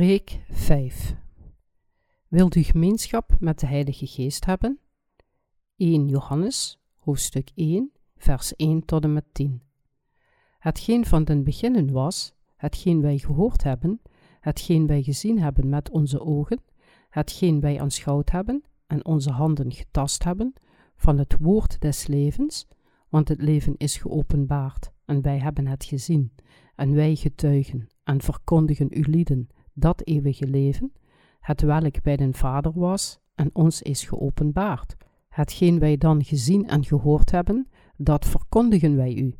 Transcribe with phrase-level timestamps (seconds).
[0.00, 1.16] Preek 5
[2.28, 4.78] Wilt u gemeenschap met de Heilige Geest hebben?
[5.76, 9.62] 1 Johannes, hoofdstuk 1, vers 1 tot en met 10.
[10.58, 14.00] Hetgeen van den beginnen was, hetgeen wij gehoord hebben,
[14.40, 16.60] hetgeen wij gezien hebben met onze ogen,
[17.08, 20.52] hetgeen wij aanschouwd hebben en onze handen getast hebben,
[20.96, 22.68] van het woord des levens,
[23.08, 26.32] want het leven is geopenbaard en wij hebben het gezien,
[26.74, 29.48] en wij getuigen en verkondigen uw lieden
[29.80, 30.92] dat eeuwige leven,
[31.40, 34.96] het welk bij den Vader was en ons is geopenbaard.
[35.28, 39.34] Hetgeen wij dan gezien en gehoord hebben, dat verkondigen wij u,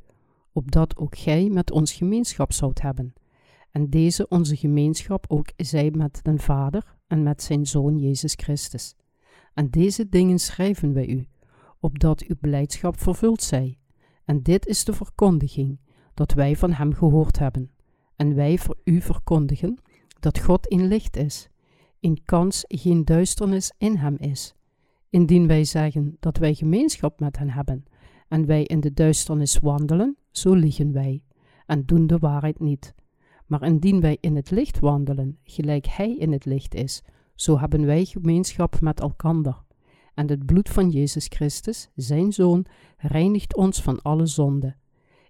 [0.53, 3.13] opdat ook gij met ons gemeenschap zoudt hebben.
[3.71, 8.97] En deze onze gemeenschap ook zij met den Vader en met zijn Zoon Jezus Christus.
[9.55, 11.27] En deze dingen schrijven wij u,
[11.81, 13.79] opdat uw blijdschap vervuld zij.
[14.25, 15.79] En dit is de verkondiging,
[16.15, 17.71] dat wij van hem gehoord hebben.
[18.17, 19.79] En wij voor u verkondigen,
[20.21, 21.49] dat God in licht is,
[22.01, 24.55] in kans geen duisternis in hem is.
[25.09, 27.85] Indien wij zeggen dat wij gemeenschap met hen hebben,
[28.29, 31.23] en wij in de duisternis wandelen, zo liegen wij,
[31.67, 32.95] en doen de waarheid niet.
[33.47, 37.03] Maar indien wij in het licht wandelen, gelijk hij in het licht is,
[37.35, 39.63] zo hebben wij gemeenschap met elkander.
[40.15, 44.75] En het bloed van Jezus Christus, zijn Zoon, reinigt ons van alle zonde.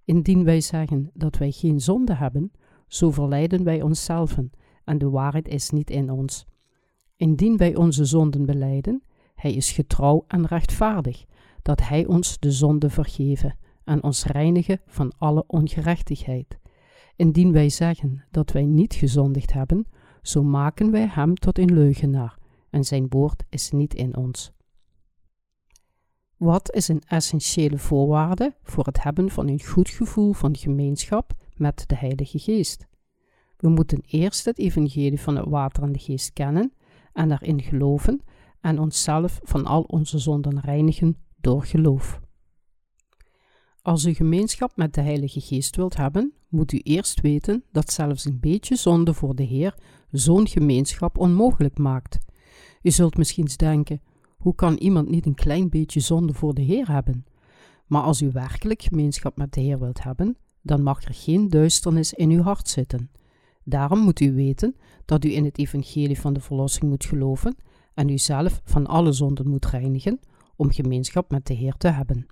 [0.04, 2.52] Indien wij zeggen dat wij geen zonde hebben,
[2.88, 4.50] zo verleiden wij onszelven,
[4.84, 6.46] en de waarheid is niet in ons.
[7.16, 9.02] Indien wij onze zonden beleiden,
[9.34, 11.24] hij is getrouw en rechtvaardig,
[11.62, 16.58] dat hij ons de zonde vergeven en ons reinigen van alle ongerechtigheid.
[17.16, 19.86] Indien wij zeggen dat wij niet gezondigd hebben,
[20.22, 22.38] zo maken wij hem tot een leugenaar,
[22.70, 24.52] en zijn woord is niet in ons.
[26.36, 31.84] Wat is een essentiële voorwaarde voor het hebben van een goed gevoel van gemeenschap met
[31.86, 32.86] de Heilige Geest?
[33.60, 36.72] We moeten eerst het evangelie van het water en de geest kennen
[37.12, 38.21] en erin geloven
[38.60, 42.20] en onszelf van al onze zonden reinigen door geloof.
[43.82, 48.25] Als u gemeenschap met de Heilige Geest wilt hebben, moet u eerst weten dat zelfs
[48.25, 49.75] een beetje zonde voor de Heer
[50.10, 52.19] zo'n gemeenschap onmogelijk maakt.
[52.82, 54.00] U zult misschien denken:
[54.37, 57.25] hoe kan iemand niet een klein beetje zonde voor de Heer hebben?
[57.87, 62.12] Maar als u werkelijk gemeenschap met de Heer wilt hebben, dan mag er geen duisternis
[62.12, 63.10] in uw hart zitten.
[63.70, 67.56] Daarom moet u weten dat u in het evangelie van de verlossing moet geloven
[67.94, 70.20] en u zelf van alle zonden moet reinigen
[70.56, 72.26] om gemeenschap met de Heer te hebben.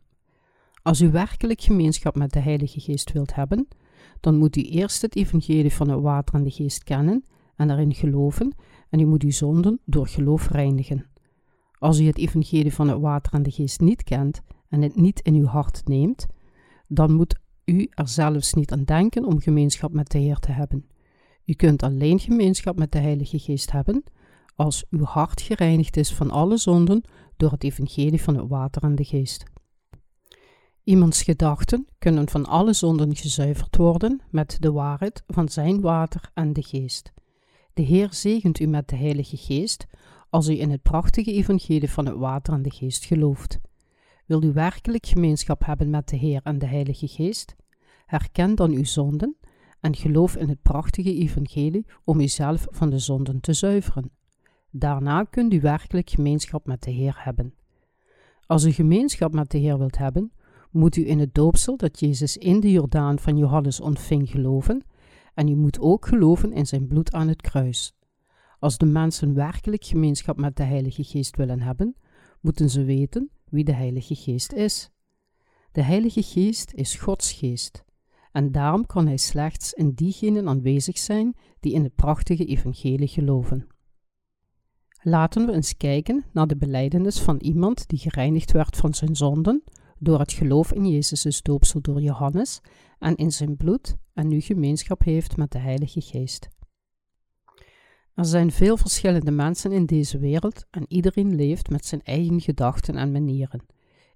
[0.82, 3.68] Als u werkelijk gemeenschap met de Heilige Geest wilt hebben,
[4.20, 7.24] dan moet u eerst het evangelie van het water en de geest kennen
[7.56, 8.54] en erin geloven
[8.90, 11.06] en u moet uw zonden door geloof reinigen.
[11.78, 15.20] Als u het evangelie van het water en de geest niet kent en het niet
[15.20, 16.26] in uw hart neemt,
[16.86, 20.84] dan moet u er zelfs niet aan denken om gemeenschap met de Heer te hebben.
[21.48, 24.04] U kunt alleen gemeenschap met de Heilige Geest hebben
[24.56, 27.02] als uw hart gereinigd is van alle zonden
[27.36, 29.44] door het evangelie van het water en de geest.
[30.84, 36.52] Iemands gedachten kunnen van alle zonden gezuiverd worden met de waarheid van zijn water en
[36.52, 37.12] de geest.
[37.74, 39.86] De Heer zegent u met de Heilige Geest
[40.30, 43.58] als u in het prachtige evangelie van het water en de geest gelooft.
[44.26, 47.56] Wil u werkelijk gemeenschap hebben met de Heer en de Heilige Geest?
[48.06, 49.36] Herken dan uw zonden
[49.80, 54.10] en geloof in het prachtige evangelie om uzelf van de zonden te zuiveren.
[54.70, 57.54] Daarna kunt u werkelijk gemeenschap met de Heer hebben.
[58.46, 60.32] Als u gemeenschap met de Heer wilt hebben,
[60.70, 64.84] moet u in het doopsel dat Jezus in de Jordaan van Johannes ontving geloven,
[65.34, 67.92] en u moet ook geloven in zijn bloed aan het kruis.
[68.58, 71.96] Als de mensen werkelijk gemeenschap met de Heilige Geest willen hebben,
[72.40, 74.90] moeten ze weten wie de Heilige Geest is.
[75.72, 77.86] De Heilige Geest is Gods Geest
[78.32, 83.66] en daarom kan hij slechts in diegenen aanwezig zijn die in het prachtige evangelie geloven.
[85.02, 89.62] Laten we eens kijken naar de beleidenis van iemand die gereinigd werd van zijn zonden
[89.98, 92.60] door het geloof in Jezus' doopsel door Johannes
[92.98, 96.48] en in zijn bloed en nu gemeenschap heeft met de Heilige Geest.
[98.14, 102.96] Er zijn veel verschillende mensen in deze wereld en iedereen leeft met zijn eigen gedachten
[102.96, 103.66] en manieren.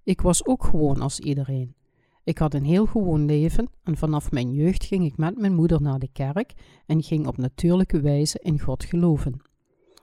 [0.03, 1.75] Ik was ook gewoon als iedereen.
[2.23, 5.81] Ik had een heel gewoon leven en vanaf mijn jeugd ging ik met mijn moeder
[5.81, 6.53] naar de kerk
[6.85, 9.41] en ging op natuurlijke wijze in God geloven.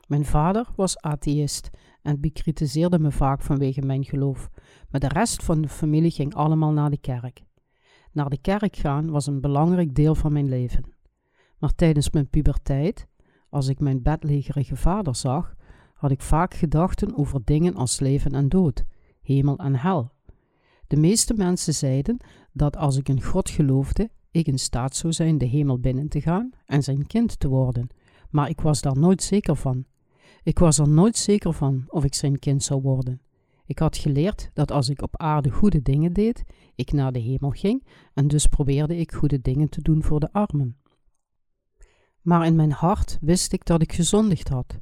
[0.07, 1.69] Mijn vader was atheïst
[2.01, 4.49] en bekritiseerde me vaak vanwege mijn geloof,
[4.89, 7.41] maar de rest van de familie ging allemaal naar de kerk.
[8.11, 10.83] Naar de kerk gaan was een belangrijk deel van mijn leven.
[11.57, 13.07] Maar tijdens mijn puberteit,
[13.49, 15.55] als ik mijn bedlegerige vader zag,
[15.93, 18.83] had ik vaak gedachten over dingen als leven en dood,
[19.21, 20.11] hemel en hel
[20.91, 22.17] de meeste mensen zeiden
[22.53, 26.21] dat als ik in God geloofde, ik in staat zou zijn de hemel binnen te
[26.21, 27.87] gaan en zijn kind te worden,
[28.29, 29.85] maar ik was daar nooit zeker van.
[30.43, 33.21] Ik was er nooit zeker van of ik zijn kind zou worden.
[33.65, 36.43] Ik had geleerd dat als ik op aarde goede dingen deed,
[36.75, 40.31] ik naar de hemel ging en dus probeerde ik goede dingen te doen voor de
[40.31, 40.77] armen.
[42.21, 44.79] Maar in mijn hart wist ik dat ik gezondigd had.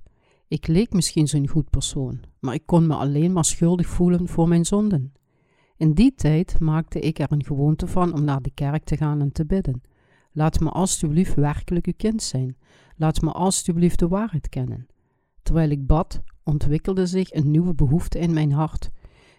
[0.48, 4.48] Ik leek misschien zo'n goed persoon, maar ik kon me alleen maar schuldig voelen voor
[4.48, 5.14] mijn zonden.
[5.80, 9.22] In die tijd maakte ik er een gewoonte van om naar de kerk te gaan
[9.22, 9.82] en te bidden.
[10.32, 12.58] Laat me alstublieft werkelijk uw kind zijn.
[12.96, 14.88] Laat me alstublieft de waarheid kennen.
[15.44, 18.90] Terwijl ik bad, ontwikkelde zich een nieuwe behoefte in mijn hart.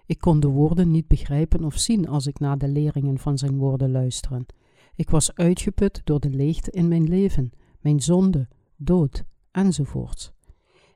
[0.06, 3.56] Ik kon de woorden niet begrijpen of zien als ik naar de leringen van zijn
[3.56, 4.46] woorden luisterde.
[4.94, 10.32] Ik was uitgeput door de leegte in mijn leven, mijn zonde, dood enzovoorts.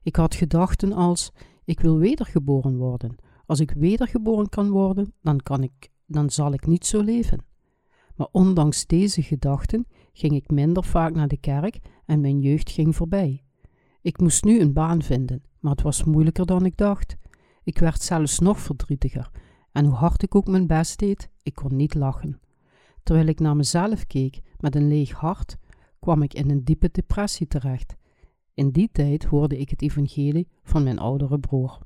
[0.02, 1.32] Ik had gedachten als:
[1.64, 3.16] ik wil wedergeboren worden.
[3.46, 7.44] Als ik wedergeboren kan worden, dan, kan ik, dan zal ik niet zo leven.
[8.16, 12.96] Maar ondanks deze gedachten ging ik minder vaak naar de kerk en mijn jeugd ging
[12.96, 13.42] voorbij.
[14.02, 17.16] Ik moest nu een baan vinden, maar het was moeilijker dan ik dacht.
[17.62, 19.30] Ik werd zelfs nog verdrietiger
[19.74, 22.40] en hoe hard ik ook mijn best deed, ik kon niet lachen.
[23.02, 25.56] Terwijl ik naar mezelf keek met een leeg hart,
[25.98, 27.96] kwam ik in een diepe depressie terecht.
[28.54, 31.78] In die tijd hoorde ik het evangelie van mijn oudere broer.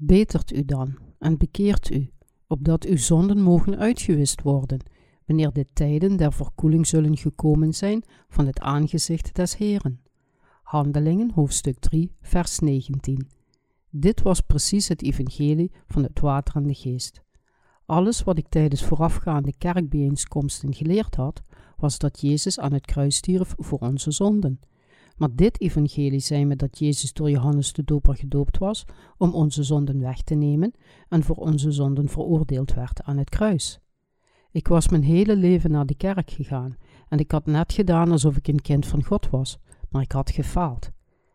[0.00, 2.10] Betert u dan en bekeert u,
[2.46, 4.80] opdat uw zonden mogen uitgewist worden,
[5.26, 10.00] wanneer de tijden der verkoeling zullen gekomen zijn van het aangezicht des Heren.
[10.62, 13.28] Handelingen, hoofdstuk 3, vers 19.
[13.90, 17.22] Dit was precies het evangelie van het water en de geest.
[17.86, 21.42] Alles wat ik tijdens voorafgaande kerkbijeenkomsten geleerd had,
[21.76, 24.60] was dat Jezus aan het kruis stierf voor onze zonden.
[25.18, 28.84] Maar dit evangelie zei me dat Jezus door Johannes de Doper gedoopt was
[29.16, 30.72] om onze zonden weg te nemen
[31.08, 33.80] en voor onze zonden veroordeeld werd aan het kruis.
[34.50, 36.76] Ik was mijn hele leven naar de kerk gegaan
[37.08, 39.58] en ik had net gedaan alsof ik een kind van God was,
[39.90, 40.90] maar ik had gefaald.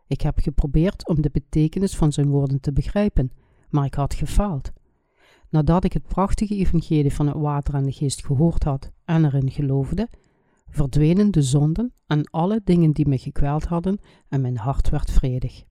[0.06, 3.30] Ik heb geprobeerd om de betekenis van zijn woorden te begrijpen,
[3.68, 4.72] maar ik had gefaald.
[5.48, 9.50] Nadat ik het prachtige evangelie van het water en de geest gehoord had en erin
[9.50, 10.08] geloofde,
[10.74, 13.98] verdwenen de zonden en alle dingen die me gekweld hadden
[14.28, 15.64] en mijn hart werd vredig.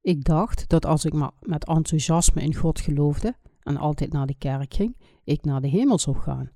[0.00, 4.38] Ik dacht dat als ik maar met enthousiasme in God geloofde en altijd naar de
[4.38, 6.50] kerk ging, ik naar de hemel zou gaan.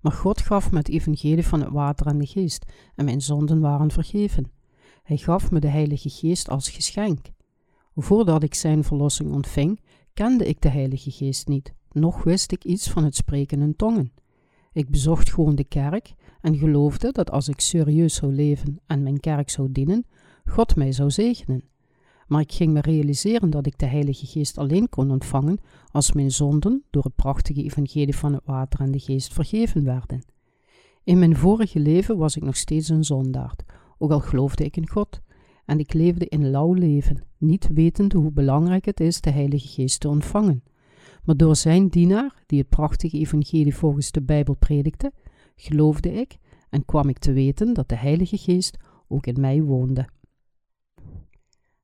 [0.00, 2.64] Maar God gaf me het evangelie van het water en de geest
[2.94, 4.52] en mijn zonden waren vergeven.
[5.02, 7.26] Hij gaf me de Heilige Geest als geschenk.
[7.94, 9.80] Voordat ik zijn verlossing ontving,
[10.14, 14.12] kende ik de Heilige Geest niet, noch wist ik iets van het spreken in tongen.
[14.72, 19.20] Ik bezocht gewoon de kerk en geloofde dat als ik serieus zou leven en mijn
[19.20, 20.06] kerk zou dienen,
[20.44, 21.62] God mij zou zegenen.
[22.26, 25.58] Maar ik ging me realiseren dat ik de Heilige Geest alleen kon ontvangen
[25.90, 30.24] als mijn zonden door het prachtige evangelie van het water en de geest vergeven werden.
[31.04, 33.62] In mijn vorige leven was ik nog steeds een zondaard,
[33.98, 35.20] ook al geloofde ik in God.
[35.64, 40.00] En ik leefde in lauw leven, niet wetende hoe belangrijk het is de Heilige Geest
[40.00, 40.62] te ontvangen.
[41.24, 45.12] Maar door zijn dienaar, die het prachtige evangelie volgens de Bijbel predikte,
[45.54, 46.36] geloofde ik
[46.70, 48.76] en kwam ik te weten dat de Heilige Geest
[49.08, 50.08] ook in mij woonde.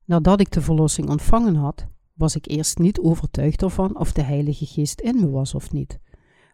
[0.05, 4.67] Nadat ik de verlossing ontvangen had, was ik eerst niet overtuigd ervan of de Heilige
[4.67, 5.99] Geest in me was of niet.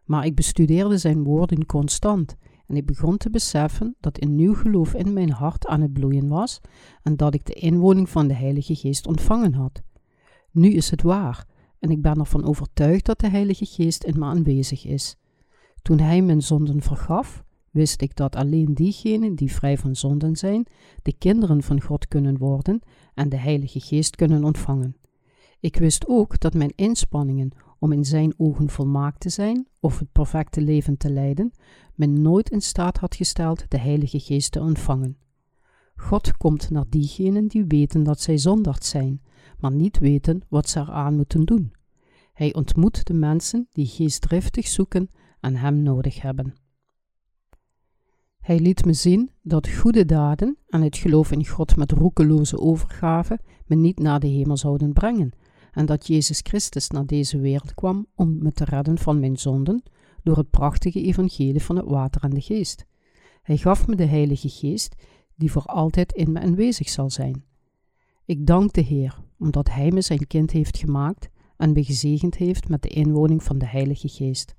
[0.04, 4.94] Maar ik bestudeerde zijn woorden constant en ik begon te beseffen dat een nieuw geloof
[4.94, 6.61] in mijn hart aan het bloeien was
[7.02, 9.83] en dat ik de inwoning van de Heilige Geest ontvangen had.
[10.50, 11.47] Nu is het waar
[11.78, 15.16] en ik ben ervan overtuigd dat de Heilige Geest in me aanwezig is.
[15.84, 20.66] Toen Hij mijn zonden vergaf, wist ik dat alleen diegenen die vrij van zonden zijn,
[21.02, 22.80] de kinderen van God kunnen worden
[23.14, 24.96] en de Heilige Geest kunnen ontvangen.
[25.60, 30.12] Ik wist ook dat mijn inspanningen om in Zijn ogen volmaakt te zijn of het
[30.12, 31.52] perfecte leven te leiden,
[31.94, 35.16] me nooit in staat had gesteld de Heilige Geest te ontvangen.
[35.96, 39.22] God komt naar diegenen die weten dat zij zondaard zijn,
[39.58, 41.72] maar niet weten wat ze eraan moeten doen.
[42.32, 45.10] Hij ontmoet de mensen die geestdriftig zoeken
[45.44, 46.54] en Hem nodig hebben.
[48.40, 53.40] Hij liet me zien dat goede daden en het geloof in God met roekeloze overgave
[53.66, 55.32] me niet naar de hemel zouden brengen,
[55.72, 59.82] en dat Jezus Christus naar deze wereld kwam om me te redden van mijn zonden
[60.22, 62.86] door het prachtige evangelie van het water en de geest.
[63.42, 64.94] Hij gaf me de Heilige Geest,
[65.34, 67.44] die voor altijd in me aanwezig zal zijn.
[68.24, 72.68] Ik dank de Heer, omdat Hij me zijn kind heeft gemaakt en me gezegend heeft
[72.68, 74.54] met de inwoning van de Heilige Geest.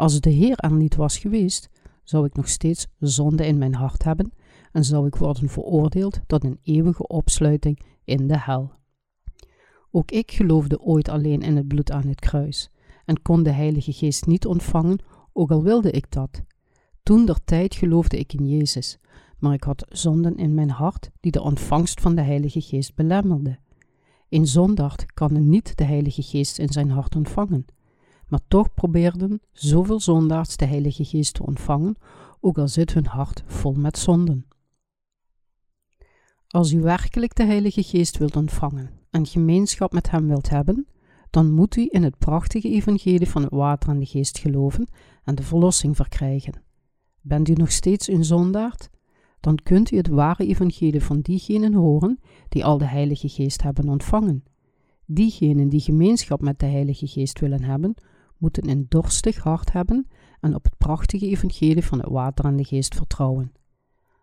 [0.00, 1.70] Als de Heer er niet was geweest,
[2.04, 4.32] zou ik nog steeds zonde in mijn hart hebben
[4.72, 8.72] en zou ik worden veroordeeld tot een eeuwige opsluiting in de hel.
[9.90, 12.70] Ook ik geloofde ooit alleen in het bloed aan het kruis
[13.04, 15.02] en kon de Heilige Geest niet ontvangen,
[15.32, 16.42] ook al wilde ik dat.
[17.02, 18.98] Toen der tijd geloofde ik in Jezus,
[19.38, 23.58] maar ik had zonden in mijn hart die de ontvangst van de Heilige Geest belemmerden.
[24.28, 27.66] Een zondaard kan niet de Heilige Geest in zijn hart ontvangen.
[28.30, 31.96] Maar toch probeerden zoveel zondaars de Heilige Geest te ontvangen,
[32.40, 34.46] ook al zit hun hart vol met zonden.
[36.46, 40.86] Als u werkelijk de Heilige Geest wilt ontvangen en gemeenschap met Hem wilt hebben,
[41.30, 44.88] dan moet u in het prachtige evangelie van het water en de geest geloven
[45.24, 46.62] en de verlossing verkrijgen.
[47.20, 48.90] Bent u nog steeds een zondaard?
[49.40, 53.88] Dan kunt u het ware evangelie van diegenen horen die al de Heilige Geest hebben
[53.88, 54.44] ontvangen.
[55.06, 57.94] Diegenen die gemeenschap met de Heilige Geest willen hebben,
[58.40, 60.06] moeten een dorstig hart hebben
[60.40, 63.52] en op het prachtige evangelie van het water en de geest vertrouwen.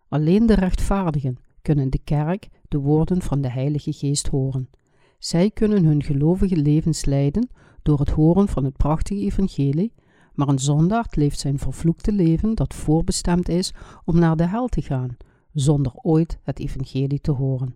[0.08, 4.70] Alleen de rechtvaardigen kunnen de kerk de woorden van de Heilige Geest horen.
[5.18, 7.48] Zij kunnen hun gelovige levens leiden
[7.82, 9.92] door het horen van het prachtige evangelie,
[10.34, 14.82] maar een zondaard leeft zijn vervloekte leven dat voorbestemd is om naar de hel te
[14.82, 15.16] gaan,
[15.52, 17.74] zonder ooit het evangelie te horen.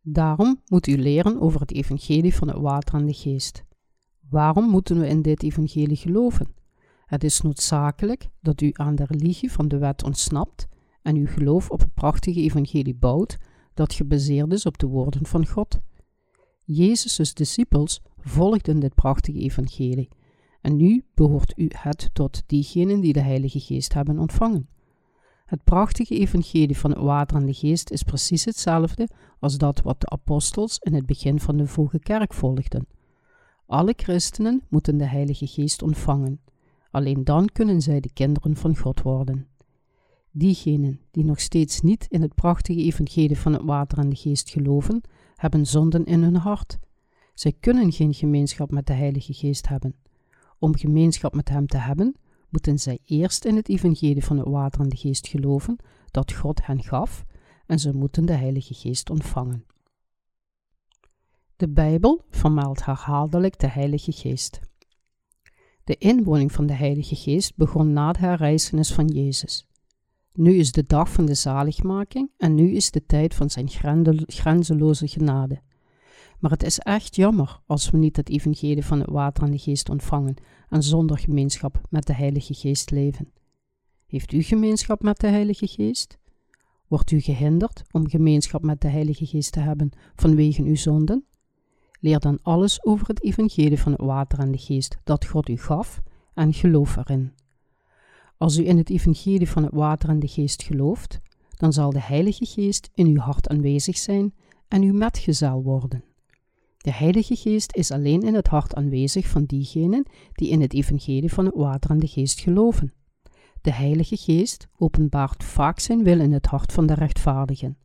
[0.00, 3.64] Daarom moet u leren over het evangelie van het water en de geest.
[4.30, 6.54] Waarom moeten we in dit evangelie geloven?
[7.06, 10.66] Het is noodzakelijk dat u aan de religie van de wet ontsnapt
[11.02, 13.36] en uw geloof op het prachtige evangelie bouwt
[13.74, 15.78] dat gebaseerd is op de woorden van God.
[16.64, 20.08] Jezus' discipels volgden dit prachtige evangelie
[20.60, 24.68] en nu behoort u het tot diegenen die de Heilige Geest hebben ontvangen.
[25.44, 30.00] Het prachtige evangelie van het water en de geest is precies hetzelfde als dat wat
[30.00, 32.86] de apostels in het begin van de vroege kerk volgden.
[33.66, 36.40] Alle christenen moeten de Heilige Geest ontvangen.
[36.90, 39.46] Alleen dan kunnen zij de kinderen van God worden.
[40.30, 44.50] Diegenen die nog steeds niet in het prachtige evangelie van het water en de geest
[44.50, 45.00] geloven,
[45.34, 46.78] hebben zonden in hun hart.
[47.34, 49.94] Zij kunnen geen gemeenschap met de Heilige Geest hebben.
[50.58, 52.14] Om gemeenschap met Hem te hebben,
[52.48, 55.76] moeten zij eerst in het evangelie van het water en de geest geloven
[56.10, 57.24] dat God hen gaf
[57.66, 59.64] en ze moeten de Heilige Geest ontvangen.
[61.56, 64.60] De Bijbel vermeldt herhaaldelijk de Heilige Geest.
[65.84, 69.66] De inwoning van de Heilige Geest begon na de herrijzenis van Jezus.
[70.32, 73.68] Nu is de dag van de zaligmaking en nu is de tijd van zijn
[74.26, 75.60] grenzeloze genade.
[76.38, 79.58] Maar het is echt jammer als we niet het evangelie van het water en de
[79.58, 80.34] geest ontvangen
[80.68, 83.32] en zonder gemeenschap met de Heilige Geest leven.
[84.06, 86.18] Heeft u gemeenschap met de Heilige Geest?
[86.86, 91.24] Wordt u gehinderd om gemeenschap met de Heilige Geest te hebben vanwege uw zonden?
[92.00, 95.56] Leer dan alles over het evangelie van het water en de geest dat God u
[95.56, 96.02] gaf
[96.34, 97.32] en geloof erin.
[98.38, 101.20] Als u in het evangelie van het water en de geest gelooft,
[101.56, 104.34] dan zal de Heilige Geest in uw hart aanwezig zijn
[104.68, 106.04] en uw metgezel worden.
[106.76, 111.32] De Heilige Geest is alleen in het hart aanwezig van diegenen die in het evangelie
[111.32, 112.92] van het water en de geest geloven.
[113.60, 117.76] De Heilige Geest openbaart vaak zijn wil in het hart van de rechtvaardigen.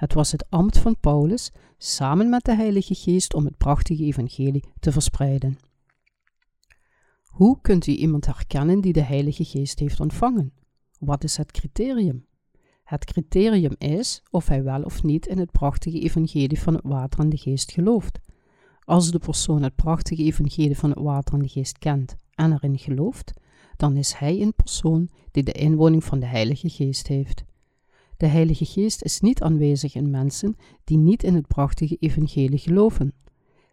[0.00, 4.64] Het was het ambt van Paulus, samen met de Heilige Geest, om het prachtige evangelie
[4.78, 5.58] te verspreiden.
[7.24, 10.52] Hoe kunt u iemand herkennen die de Heilige Geest heeft ontvangen?
[10.98, 12.26] Wat is het criterium?
[12.84, 17.20] Het criterium is of hij wel of niet in het prachtige evangelie van het water
[17.20, 18.18] en de geest gelooft.
[18.84, 22.78] Als de persoon het prachtige evangelie van het water en de geest kent en erin
[22.78, 23.32] gelooft,
[23.76, 27.48] dan is hij een persoon die de inwoning van de Heilige Geest heeft.
[28.20, 33.12] De Heilige Geest is niet aanwezig in mensen die niet in het prachtige evangelie geloven.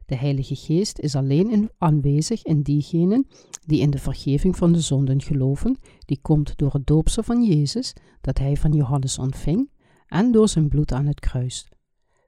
[0.05, 3.27] De Heilige Geest is alleen aanwezig in diegenen
[3.65, 7.93] die in de vergeving van de zonden geloven, die komt door het doopsel van Jezus
[8.21, 9.69] dat hij van Johannes ontving
[10.07, 11.67] en door zijn bloed aan het kruis.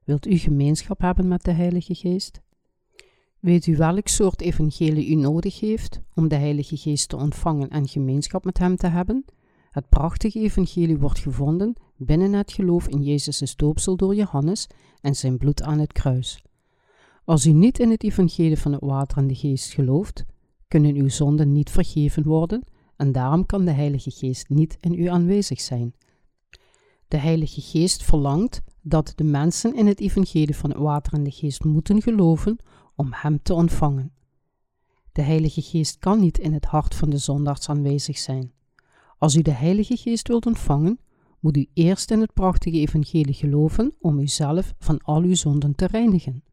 [0.03, 2.41] Wilt u gemeenschap hebben met de Heilige Geest?
[3.39, 7.88] Weet u welk soort evangelie u nodig heeft om de Heilige Geest te ontvangen en
[7.88, 9.25] gemeenschap met Hem te hebben?
[9.71, 14.68] Het prachtige evangelie wordt gevonden binnen het geloof in Jezus' doopsel door Johannes
[15.01, 16.44] en zijn bloed aan het kruis.
[17.25, 20.25] Als u niet in het evangelie van het water en de geest gelooft,
[20.68, 22.63] kunnen uw zonden niet vergeven worden
[22.96, 25.94] en daarom kan de Heilige Geest niet in u aanwezig zijn.
[27.08, 31.32] De Heilige Geest verlangt dat de mensen in het evangelie van het water en de
[31.32, 32.58] geest moeten geloven
[32.96, 34.13] om Hem te ontvangen.
[35.12, 38.51] De Heilige Geest kan niet in het hart van de zondaars aanwezig zijn.
[39.18, 41.00] Als u de Heilige Geest wilt ontvangen,
[41.39, 45.86] moet u eerst in het prachtige evangelie geloven om uzelf van al uw zonden te
[45.86, 46.43] reinigen.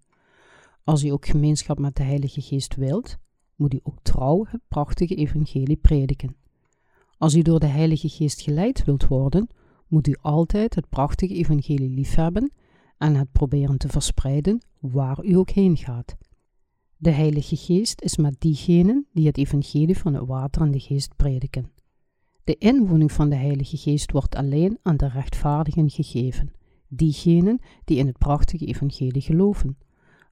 [0.85, 3.17] Als u ook gemeenschap met de Heilige Geest wilt,
[3.55, 6.37] moet u ook trouw het prachtige evangelie prediken.
[7.19, 9.49] Als u door de Heilige Geest geleid wilt worden,
[9.89, 12.53] moet u altijd het prachtige evangelie liefhebben
[12.99, 16.17] en het proberen te verspreiden waar u ook heen gaat.
[16.97, 21.17] De Heilige Geest is met diegenen die het evangelie van het water en de geest
[21.17, 21.71] prediken.
[22.47, 26.53] De inwoning van de Heilige Geest wordt alleen aan de rechtvaardigen gegeven,
[26.89, 29.79] diegenen die in het prachtige evangelie geloven.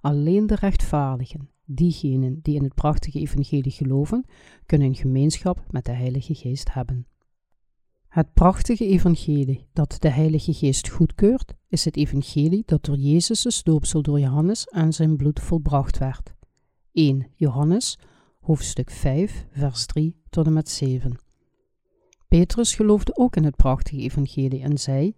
[0.00, 4.24] Alleen de rechtvaardigen, diegenen die in het prachtige evangelie geloven,
[4.66, 7.06] kunnen gemeenschap met de Heilige Geest hebben.
[8.08, 14.02] Het prachtige evangelie dat de Heilige Geest goedkeurt, is het evangelie dat door Jezus' doopsel
[14.02, 16.34] door Johannes aan zijn bloed volbracht werd.
[16.92, 17.98] 1 Johannes,
[18.40, 21.23] hoofdstuk 5, vers 3 tot en met 7.
[22.34, 25.14] Petrus geloofde ook in het prachtige evangelie en zei,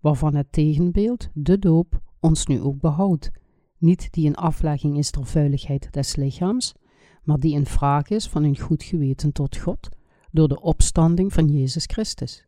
[0.00, 3.30] waarvan het tegenbeeld, de doop, ons nu ook behoudt,
[3.78, 6.74] niet die een aflegging is der vuiligheid des lichaams,
[7.22, 9.88] maar die een vraag is van een goed geweten tot God,
[10.30, 12.46] door de opstanding van Jezus Christus.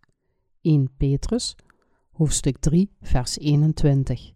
[0.60, 1.56] 1 Petrus,
[2.10, 4.32] hoofdstuk 3, vers 21.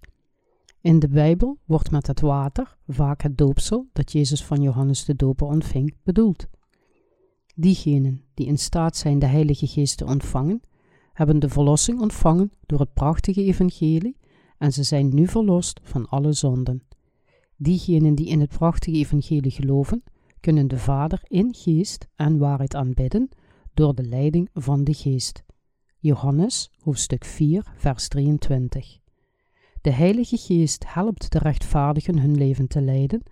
[0.80, 5.16] In de Bijbel wordt met het water vaak het doopsel dat Jezus van Johannes de
[5.16, 6.46] Doper ontving bedoeld.
[7.58, 10.62] Diegenen die in staat zijn de Heilige Geest te ontvangen,
[11.12, 14.16] hebben de verlossing ontvangen door het prachtige evangelie
[14.58, 16.82] en ze zijn nu verlost van alle zonden.
[17.56, 20.02] Diegenen die in het prachtige evangelie geloven,
[20.40, 23.28] kunnen de Vader in geest en waarheid aanbidden
[23.74, 25.44] door de leiding van de geest.
[25.98, 28.98] Johannes hoofdstuk 4 vers 23
[29.80, 33.22] De Heilige Geest helpt de rechtvaardigen hun leven te leiden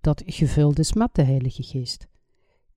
[0.00, 2.08] dat gevuld is met de Heilige Geest.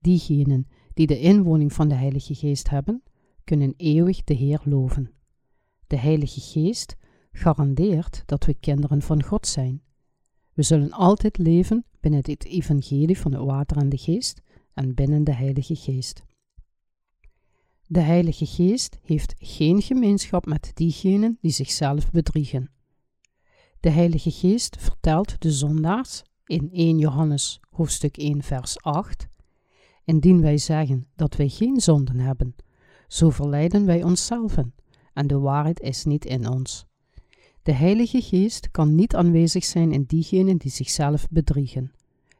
[0.00, 0.66] Diegenen
[0.98, 3.02] die de inwoning van de Heilige Geest hebben,
[3.44, 5.10] kunnen eeuwig de Heer loven.
[5.86, 6.96] De Heilige Geest
[7.32, 9.82] garandeert dat we kinderen van God zijn.
[10.52, 14.42] We zullen altijd leven binnen het evangelie van het water en de geest
[14.74, 16.24] en binnen de Heilige Geest.
[17.86, 22.70] De Heilige Geest heeft geen gemeenschap met diegenen die zichzelf bedriegen.
[23.80, 29.28] De Heilige Geest vertelt de zondaars in 1 Johannes hoofdstuk 1 vers 8
[30.08, 32.54] Indien wij zeggen dat wij geen zonden hebben,
[33.08, 34.56] zo verleiden wij onszelf
[35.12, 36.86] en de waarheid is niet in ons.
[37.62, 41.92] De Heilige Geest kan niet aanwezig zijn in diegenen die zichzelf bedriegen.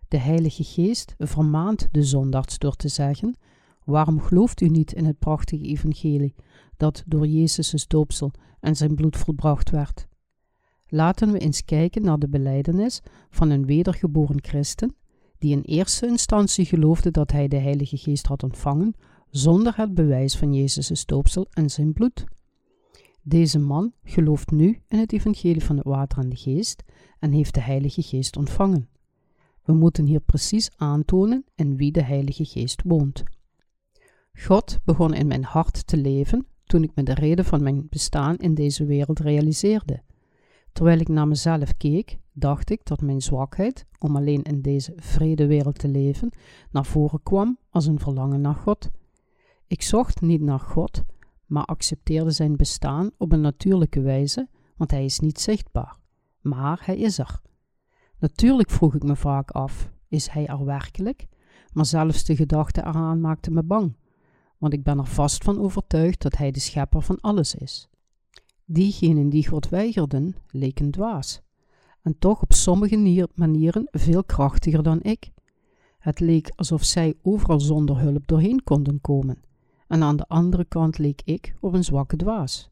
[0.09, 3.37] De Heilige Geest vermaant de zondaars door te zeggen:
[3.85, 6.35] Waarom gelooft u niet in het prachtige evangelie
[6.77, 10.07] dat door Jezus' doopsel en zijn bloed volbracht werd?
[10.87, 13.01] Laten we eens kijken naar de beleidenis
[13.31, 14.97] van een wedergeboren christen
[15.39, 18.95] die in eerste instantie geloofde dat hij de Heilige Geest had ontvangen,
[19.31, 22.25] zonder het bewijs van Jezus' doopsel en zijn bloed.
[23.23, 26.83] Deze man gelooft nu in het evangelie van het water en de geest
[27.19, 28.89] en heeft de Heilige Geest ontvangen.
[29.65, 33.23] We moeten hier precies aantonen in wie de Heilige Geest woont.
[34.33, 38.37] God begon in mijn hart te leven toen ik me de reden van mijn bestaan
[38.37, 40.03] in deze wereld realiseerde.
[40.73, 45.47] Terwijl ik naar mezelf keek, dacht ik dat mijn zwakheid om alleen in deze vrede
[45.47, 46.31] wereld te leven
[46.71, 48.91] naar voren kwam als een verlangen naar God.
[49.67, 51.03] Ik zocht niet naar God,
[51.47, 55.97] maar accepteerde zijn bestaan op een natuurlijke wijze, want hij is niet zichtbaar.
[56.41, 57.41] Maar hij is er.
[58.19, 61.27] Natuurlijk vroeg ik me vaak af: is hij er werkelijk?
[61.73, 63.97] Maar zelfs de gedachte eraan maakte me bang,
[64.59, 67.89] want ik ben er vast van overtuigd dat hij de schepper van alles is.
[68.65, 71.43] Diegenen die God weigerden, leken dwaas,
[72.09, 75.31] en toch op sommige manieren veel krachtiger dan ik.
[75.99, 79.43] Het leek alsof zij overal zonder hulp doorheen konden komen,
[79.89, 82.71] en aan de andere kant leek ik op een zwakke dwaas.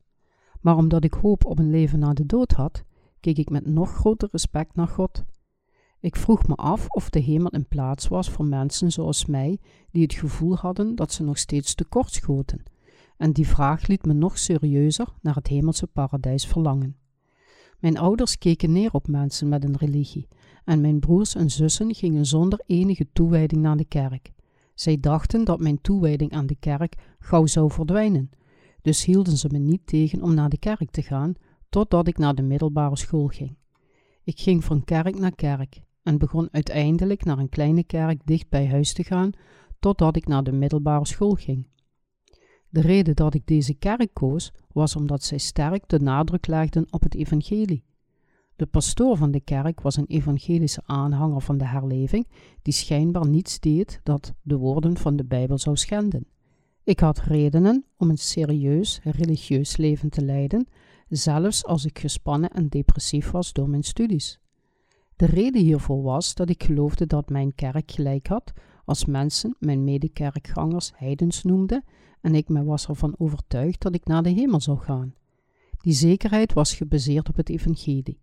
[0.60, 2.84] Maar omdat ik hoop op een leven na de dood had,
[3.20, 5.24] keek ik met nog groter respect naar God.
[6.00, 9.58] Ik vroeg me af of de hemel een plaats was voor mensen zoals mij,
[9.90, 12.62] die het gevoel hadden dat ze nog steeds tekort schoten
[13.16, 16.96] en die vraag liet me nog serieuzer naar het hemelse paradijs verlangen.
[17.78, 20.28] Mijn ouders keken neer op mensen met een religie,
[20.64, 24.32] en mijn broers en zussen gingen zonder enige toewijding naar de kerk.
[24.74, 28.30] Zij dachten dat mijn toewijding aan de kerk gauw zou verdwijnen,
[28.82, 31.34] dus hielden ze me niet tegen om naar de kerk te gaan,
[31.68, 33.56] totdat ik naar de middelbare school ging.
[34.24, 38.68] Ik ging van kerk naar kerk en begon uiteindelijk naar een kleine kerk dicht bij
[38.68, 39.30] huis te gaan,
[39.78, 41.66] totdat ik naar de middelbare school ging.
[42.76, 47.02] De reden dat ik deze kerk koos was omdat zij sterk de nadruk legden op
[47.02, 47.84] het evangelie.
[48.56, 52.28] De pastoor van de kerk was een evangelische aanhanger van de herleving,
[52.62, 56.26] die schijnbaar niets deed dat de woorden van de Bijbel zou schenden.
[56.84, 60.68] Ik had redenen om een serieus religieus leven te leiden,
[61.08, 64.40] zelfs als ik gespannen en depressief was door mijn studies.
[65.16, 68.52] De reden hiervoor was dat ik geloofde dat mijn kerk gelijk had
[68.86, 71.84] als mensen mijn medekerkgangers heidens noemden
[72.20, 75.14] en ik me was ervan overtuigd dat ik naar de hemel zou gaan.
[75.78, 78.20] Die zekerheid was gebaseerd op het evangelie.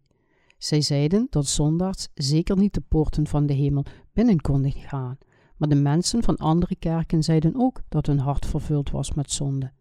[0.58, 5.18] Zij zeiden dat zondaars zeker niet de poorten van de hemel binnen konden gaan,
[5.58, 9.72] maar de mensen van andere kerken zeiden ook dat hun hart vervuld was met zonde.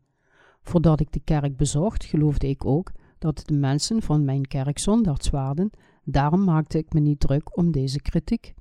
[0.63, 5.31] Voordat ik de kerk bezocht, geloofde ik ook dat de mensen van mijn kerk zondags
[5.31, 5.71] waren,
[6.05, 8.55] daarom maakte ik me niet druk om deze kritiek.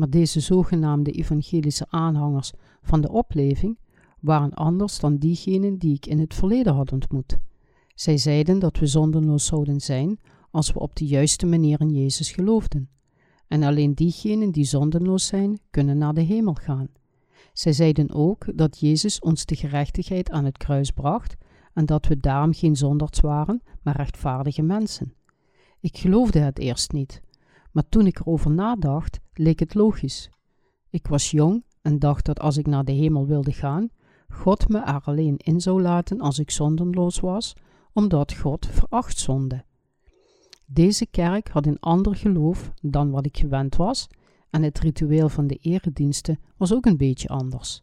[0.00, 3.78] Maar deze zogenaamde evangelische aanhangers van de opleving
[4.20, 7.38] waren anders dan diegenen die ik in het verleden had ontmoet.
[7.94, 12.30] Zij zeiden dat we zondenloos zouden zijn als we op de juiste manier in Jezus
[12.30, 12.88] geloofden.
[13.48, 16.88] En alleen diegenen die zondenloos zijn, kunnen naar de hemel gaan.
[17.52, 21.36] Zij zeiden ook dat Jezus ons de gerechtigheid aan het kruis bracht
[21.74, 25.14] en dat we daarom geen zondaars waren, maar rechtvaardige mensen.
[25.80, 27.20] Ik geloofde het eerst niet,
[27.72, 30.30] maar toen ik erover nadacht, leek het logisch.
[30.90, 33.88] Ik was jong en dacht dat als ik naar de hemel wilde gaan,
[34.28, 37.56] God me er alleen in zou laten als ik zondenloos was,
[37.92, 39.64] omdat God veracht zonde.
[40.66, 44.08] Deze kerk had een ander geloof dan wat ik gewend was,
[44.50, 47.82] en het ritueel van de erediensten was ook een beetje anders.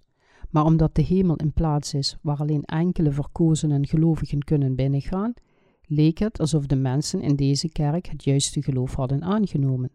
[0.50, 5.34] Maar omdat de hemel een plaats is waar alleen enkele verkozenen gelovigen kunnen binnengaan,
[5.88, 9.92] leek het alsof de mensen in deze kerk het juiste geloof hadden aangenomen.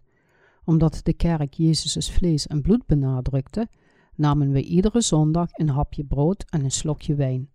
[0.64, 3.68] Omdat de kerk Jezus' vlees en bloed benadrukte,
[4.14, 7.50] namen we iedere zondag een hapje brood en een slokje wijn.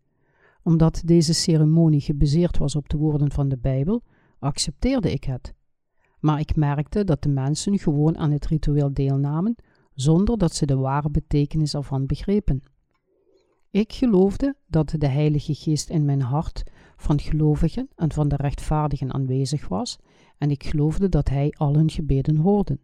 [0.63, 4.03] Omdat deze ceremonie gebaseerd was op de woorden van de Bijbel,
[4.39, 5.53] accepteerde ik het.
[6.19, 9.55] Maar ik merkte dat de mensen gewoon aan het ritueel deelnamen,
[9.93, 12.63] zonder dat ze de ware betekenis ervan begrepen.
[13.77, 16.63] Ik geloofde dat de Heilige Geest in mijn hart
[16.95, 19.97] van gelovigen en van de rechtvaardigen aanwezig was,
[20.37, 22.79] en ik geloofde dat Hij al hun gebeden hoorde.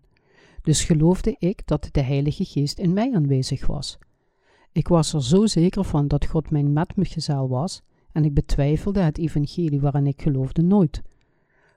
[0.62, 3.98] Dus geloofde ik dat de Heilige Geest in mij aanwezig was.
[4.72, 9.18] Ik was er zo zeker van dat God mijn metgezel was, en ik betwijfelde het
[9.18, 11.02] evangelie waarin ik geloofde nooit.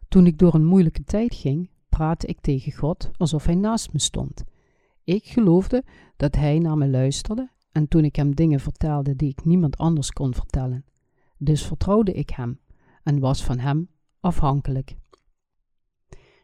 [0.09, 3.98] Toen ik door een moeilijke tijd ging, praatte ik tegen God alsof Hij naast me
[3.98, 4.44] stond.
[5.05, 5.85] Ik geloofde
[6.16, 10.11] dat Hij naar me luisterde en toen ik hem dingen vertelde die ik niemand anders
[10.11, 10.85] kon vertellen.
[11.39, 12.61] Dus vertrouwde ik hem
[13.03, 13.89] en was van hem
[14.21, 14.97] afhankelijk.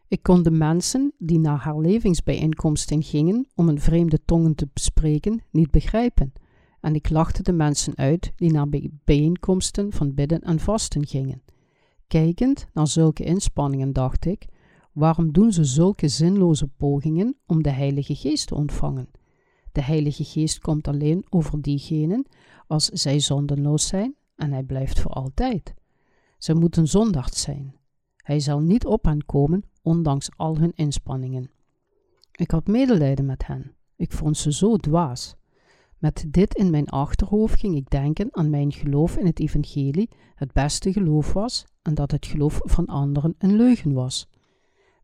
[0.09, 5.43] Ik kon de mensen die naar haar levingsbijeenkomsten gingen om een vreemde tongen te bespreken
[5.51, 6.33] niet begrijpen,
[6.81, 8.69] en ik lachte de mensen uit die naar
[9.05, 11.43] bijeenkomsten van bidden en vasten gingen.
[12.07, 14.47] Kijkend naar zulke inspanningen dacht ik,
[14.93, 19.09] waarom doen ze zulke zinloze pogingen om de Heilige Geest te ontvangen?
[19.73, 22.27] De Heilige Geest komt alleen over diegenen
[22.67, 25.75] als zij zondenloos zijn en hij blijft voor altijd.
[26.39, 27.77] Ze moeten zondags zijn.
[28.17, 31.51] Hij zal niet op hen komen, ondanks al hun inspanningen.
[32.33, 33.75] Ik had medelijden met hen.
[33.97, 35.37] Ik vond ze zo dwaas.
[35.99, 40.53] Met dit in mijn achterhoofd ging ik denken aan mijn geloof in het evangelie het
[40.53, 44.29] beste geloof was en dat het geloof van anderen een leugen was.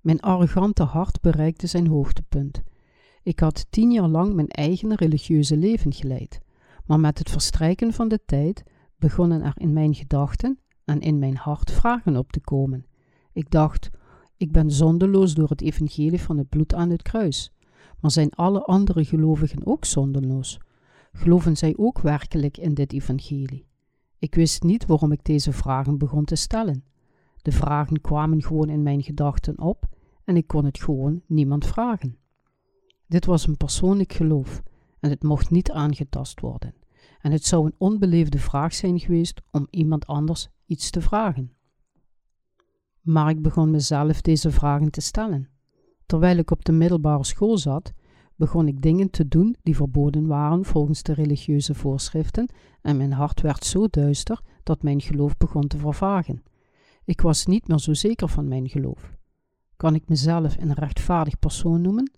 [0.01, 2.63] Mijn arrogante hart bereikte zijn hoogtepunt.
[3.29, 6.41] Ik had tien jaar lang mijn eigen religieuze leven geleid,
[6.87, 8.63] maar met het verstrijken van de tijd
[8.97, 12.87] begonnen er in mijn gedachten en in mijn hart vragen op te komen.
[13.33, 13.91] Ik dacht,
[14.37, 17.53] ik ben zondeloos door het evangelie van het bloed aan het kruis.
[18.01, 20.61] Maar zijn alle andere gelovigen ook zondeloos?
[21.13, 23.67] Geloven zij ook werkelijk in dit evangelie?
[24.19, 26.85] Ik wist niet waarom ik deze vragen begon te stellen.
[27.43, 29.87] De vragen kwamen gewoon in mijn gedachten op
[30.25, 32.19] en ik kon het gewoon niemand vragen.
[33.09, 34.63] Dit was een persoonlijk geloof
[35.01, 36.75] en het mocht niet aangetast worden.
[37.21, 41.53] En het zou een onbeleefde vraag zijn geweest om iemand anders iets te vragen.
[43.01, 45.49] Maar ik begon mezelf deze vragen te stellen.
[46.07, 47.93] Terwijl ik op de middelbare school zat,
[48.37, 52.49] begon ik dingen te doen die verboden waren volgens de religieuze voorschriften
[52.83, 56.43] en mijn hart werd zo duister dat mijn geloof begon te vervagen.
[57.05, 59.17] Ik was niet meer zo zeker van mijn geloof.
[59.77, 62.11] Kan ik mezelf een rechtvaardig persoon noemen?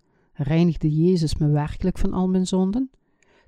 [0.42, 2.90] Reinigde Jezus me werkelijk van al mijn zonden?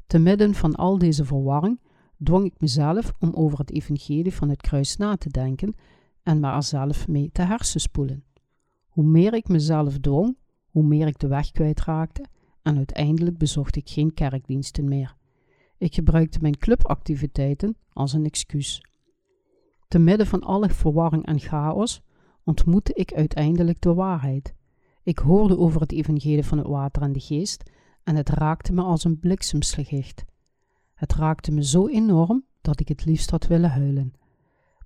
[0.07, 1.81] Te midden van al deze verwarring
[2.23, 5.75] dwong ik mezelf om over het evangelie van het kruis na te denken
[6.23, 8.25] en me er zelf mee te hersenspoelen.
[8.87, 10.37] Hoe meer ik mezelf dwong,
[10.71, 12.25] hoe meer ik de weg kwijtraakte
[12.63, 15.17] en uiteindelijk bezocht ik geen kerkdiensten meer.
[15.79, 18.85] Ik gebruikte mijn clubactiviteiten als een excuus.
[19.89, 22.03] Te midden van alle verwarring en chaos
[22.45, 24.55] ontmoette ik uiteindelijk de waarheid.
[25.03, 27.71] Ik hoorde over het evangelie van het water en de geest
[28.05, 30.25] en het raakte me als een bliksemslicht.
[30.95, 34.15] Het raakte me zo enorm dat ik het liefst had willen huilen.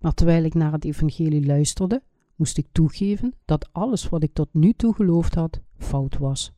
[0.01, 2.03] Maar terwijl ik naar het evangelie luisterde,
[2.35, 6.53] moest ik toegeven dat alles wat ik tot nu toe geloofd had, fout was.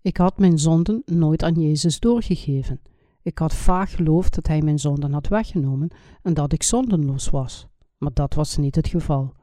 [0.00, 2.80] Ik had mijn zonden nooit aan Jezus doorgegeven.
[3.22, 5.90] Ik had vaag geloofd dat Hij mijn zonden had weggenomen
[6.22, 7.66] en dat ik zondenloos was.
[7.98, 9.34] Maar dat was niet het geval.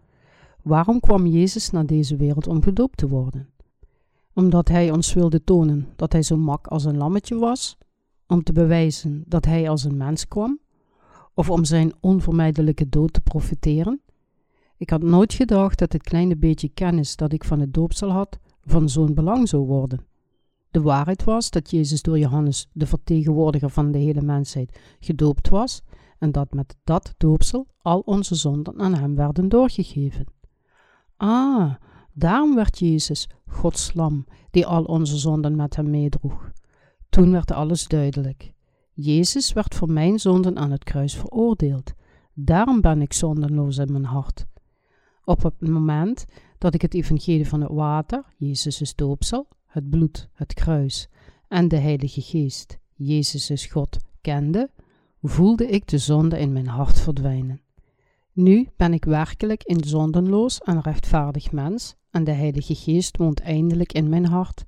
[0.63, 3.49] Waarom kwam Jezus naar deze wereld om gedoopt te worden?
[4.33, 7.77] Omdat hij ons wilde tonen dat hij zo mak als een lammetje was?
[8.27, 10.59] Om te bewijzen dat hij als een mens kwam?
[11.33, 14.01] Of om zijn onvermijdelijke dood te profiteren?
[14.77, 18.39] Ik had nooit gedacht dat het kleine beetje kennis dat ik van het doopsel had,
[18.61, 20.05] van zo'n belang zou worden.
[20.71, 25.81] De waarheid was dat Jezus door Johannes, de vertegenwoordiger van de hele mensheid, gedoopt was
[26.17, 30.25] en dat met dat doopsel al onze zonden aan hem werden doorgegeven.
[31.21, 31.73] Ah,
[32.13, 36.51] daarom werd Jezus Gods lam, die al onze zonden met hem meedroeg.
[37.09, 38.53] Toen werd alles duidelijk.
[38.93, 41.93] Jezus werd voor mijn zonden aan het kruis veroordeeld.
[42.33, 44.45] Daarom ben ik zondenloos in mijn hart.
[45.23, 46.25] Op het moment
[46.57, 51.09] dat ik het evangelie van het water, Jezus is doopsel, het bloed, het kruis
[51.47, 54.69] en de Heilige Geest, Jezus is God, kende,
[55.21, 57.61] voelde ik de zonde in mijn hart verdwijnen.
[58.39, 63.93] Nu ben ik werkelijk een zondenloos en rechtvaardig mens en de Heilige Geest woont eindelijk
[63.93, 64.65] in mijn hart.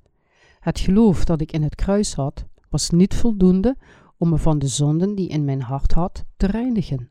[0.59, 3.77] Het geloof dat ik in het kruis had, was niet voldoende
[4.17, 7.09] om me van de zonden die in mijn hart had te reinigen.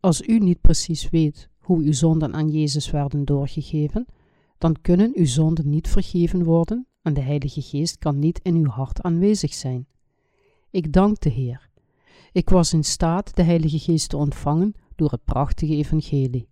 [0.00, 4.06] Als u niet precies weet hoe uw zonden aan Jezus werden doorgegeven,
[4.58, 8.68] dan kunnen uw zonden niet vergeven worden en de Heilige Geest kan niet in uw
[8.68, 9.86] hart aanwezig zijn.
[10.70, 11.68] Ik dank de Heer.
[12.32, 16.48] Ik was in staat de Heilige Geest te ontvangen door het prachtige evangelie.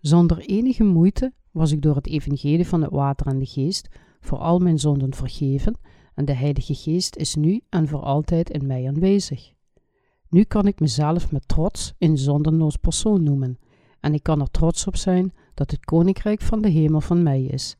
[0.00, 3.88] Zonder enige moeite was ik door het evangelie van het water en de geest
[4.20, 5.78] voor al mijn zonden vergeven
[6.14, 9.52] en de Heilige Geest is nu en voor altijd in mij aanwezig.
[10.28, 13.58] Nu kan ik mezelf met trots een zondenloos persoon noemen
[14.00, 17.42] en ik kan er trots op zijn dat het koninkrijk van de hemel van mij
[17.42, 17.76] is.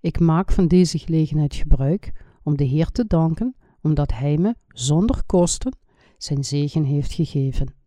[0.00, 5.22] Ik maak van deze gelegenheid gebruik om de Heer te danken, omdat Hij me zonder
[5.26, 5.76] kosten
[6.18, 7.83] zijn zegen heeft gegeven.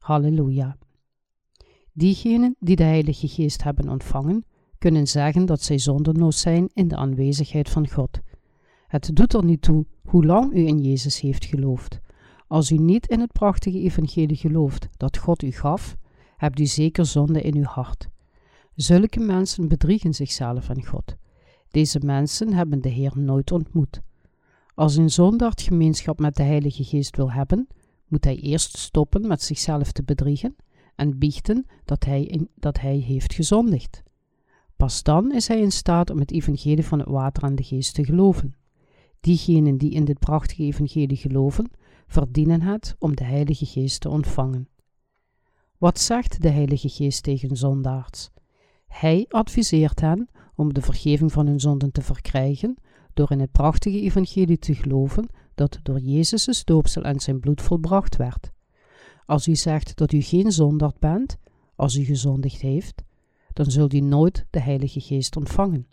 [0.00, 0.76] Halleluja.
[1.92, 4.44] Diegenen die de Heilige Geest hebben ontvangen,
[4.78, 8.20] kunnen zeggen dat zij zondenloos zijn in de aanwezigheid van God.
[8.86, 12.00] Het doet er niet toe hoe lang u in Jezus heeft geloofd.
[12.46, 15.96] Als u niet in het prachtige evangelie gelooft dat God u gaf,
[16.36, 18.08] hebt u zeker zonde in uw hart.
[18.74, 21.16] Zulke mensen bedriegen zichzelf en God.
[21.70, 24.00] Deze mensen hebben de Heer nooit ontmoet.
[24.74, 27.68] Als een zondaard gemeenschap met de Heilige Geest wil hebben,
[28.10, 30.56] moet hij eerst stoppen met zichzelf te bedriegen
[30.94, 34.02] en biechten dat hij, dat hij heeft gezondigd.
[34.76, 37.94] Pas dan is hij in staat om het evangelie van het water en de geest
[37.94, 38.54] te geloven.
[39.20, 41.70] Diegenen die in dit prachtige evangelie geloven,
[42.06, 44.68] verdienen het om de Heilige Geest te ontvangen.
[45.78, 48.30] Wat zegt de Heilige Geest tegen zondaars?
[48.86, 52.76] Hij adviseert hen om de vergeving van hun zonden te verkrijgen
[53.14, 55.28] door in het prachtige evangelie te geloven
[55.60, 58.50] dat door Jezus' doopsel en zijn bloed volbracht werd.
[59.26, 61.38] Als u zegt dat u geen zondaard bent,
[61.74, 63.02] als u gezondigd heeft,
[63.52, 65.86] dan zult u nooit de Heilige Geest ontvangen.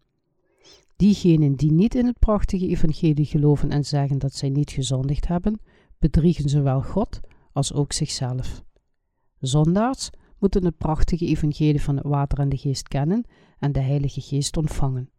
[0.95, 5.60] Diegenen die niet in het prachtige evangelie geloven en zeggen dat zij niet gezondigd hebben,
[5.99, 7.19] bedriegen zowel God
[7.51, 8.63] als ook zichzelf.
[9.39, 13.25] Zondaars moeten het prachtige evangelie van het water en de geest kennen
[13.60, 15.10] en de Heilige Geest ontvangen.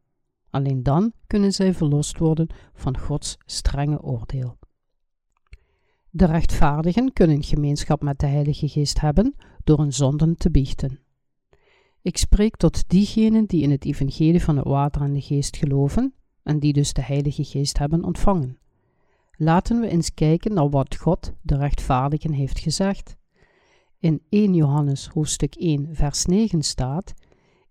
[0.51, 4.59] Alleen dan kunnen zij verlost worden van Gods strenge oordeel.
[6.11, 9.35] De rechtvaardigen kunnen gemeenschap met de Heilige Geest hebben
[9.65, 11.01] door hun zonden te biechten.
[12.03, 16.15] Ik spreek tot diegenen die in het evangelie van het water en de geest geloven
[16.43, 18.59] en die dus de Heilige Geest hebben ontvangen.
[19.37, 23.17] Laten we eens kijken naar wat God de rechtvaardigen heeft gezegd.
[23.99, 27.15] In 1 Johannes hoofdstuk 1 vers 9 staat: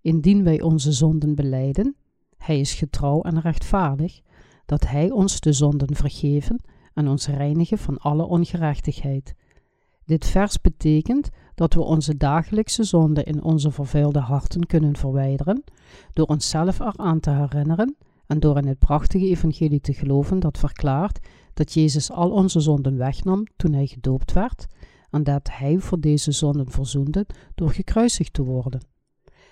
[0.01, 1.95] Indien wij onze zonden beleiden,
[2.37, 4.21] hij is getrouw en rechtvaardig,
[4.65, 6.59] dat hij ons de zonden vergeven
[6.93, 9.35] en ons reinigen van alle ongerechtigheid.
[10.05, 15.63] Dit vers betekent dat we onze dagelijkse zonden in onze vervuilde harten kunnen verwijderen,
[16.13, 17.95] door onszelf eraan te herinneren
[18.27, 21.19] en door in het prachtige evangelie te geloven dat verklaart
[21.53, 24.65] dat Jezus al onze zonden wegnam toen hij gedoopt werd
[25.09, 28.81] en dat hij voor deze zonden verzoende door gekruisigd te worden.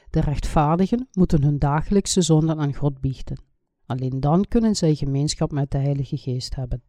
[0.10, 3.44] De rechtvaardigen moeten hun dagelijkse zonden aan God biechten.
[3.86, 6.84] Alleen dan kunnen zij gemeenschap met de Heilige Geest hebben.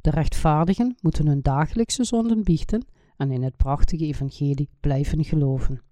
[0.00, 2.84] De rechtvaardigen moeten hun dagelijkse zonden biechten
[3.16, 5.82] en in het prachtige evangelie blijven geloven.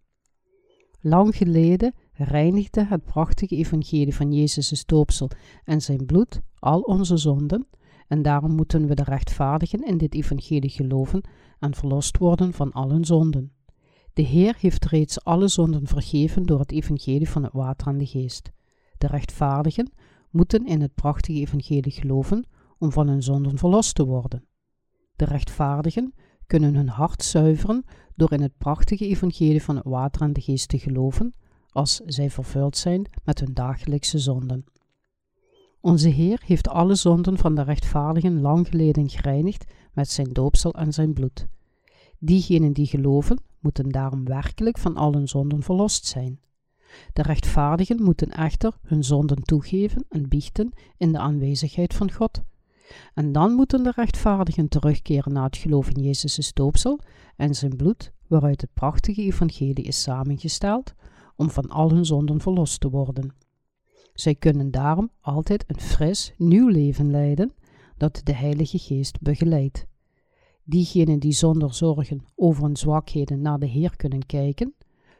[1.00, 5.30] Lang geleden reinigde het prachtige evangelie van Jezus' doopsel
[5.64, 7.66] en zijn bloed al onze zonden
[8.08, 11.22] en daarom moeten we de rechtvaardigen in dit evangelie geloven
[11.58, 13.52] en verlost worden van al hun zonden.
[14.18, 18.06] De Heer heeft reeds alle zonden vergeven door het evangelie van het water en de
[18.06, 18.52] geest.
[18.98, 19.92] De rechtvaardigen
[20.30, 22.46] moeten in het prachtige evangelie geloven
[22.78, 24.44] om van hun zonden verlost te worden.
[25.16, 26.14] De rechtvaardigen
[26.46, 30.68] kunnen hun hart zuiveren door in het prachtige evangelie van het water en de geest
[30.68, 31.34] te geloven,
[31.70, 34.64] als zij vervuld zijn met hun dagelijkse zonden.
[35.80, 40.92] Onze Heer heeft alle zonden van de rechtvaardigen lang geleden gereinigd met zijn doopsel en
[40.92, 41.46] zijn bloed.
[42.18, 46.40] Diegenen die geloven, moeten daarom werkelijk van alle zonden verlost zijn.
[47.12, 52.42] De rechtvaardigen moeten echter hun zonden toegeven en biechten in de aanwezigheid van God.
[53.14, 57.00] En dan moeten de rechtvaardigen terugkeren naar het geloof in Jezus' doopsel
[57.36, 60.94] en zijn bloed, waaruit het prachtige evangelie is samengesteld,
[61.36, 63.34] om van al hun zonden verlost te worden.
[64.14, 67.52] Zij kunnen daarom altijd een fris, nieuw leven leiden
[67.96, 69.86] dat de Heilige Geest begeleidt.
[70.70, 74.74] Diegenen die zonder zorgen over hun zwakheden naar de Heer kunnen kijken,